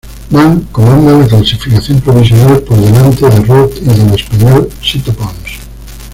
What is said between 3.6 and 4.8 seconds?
y del español